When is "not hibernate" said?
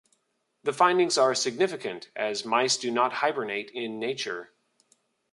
2.89-3.69